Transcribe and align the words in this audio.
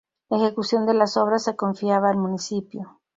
La 0.29 0.37
ejecución 0.39 0.87
de 0.87 0.95
las 0.95 1.15
obras 1.15 1.43
se 1.43 1.55
confiaba 1.55 2.09
al 2.09 2.17
Municipio. 2.17 2.99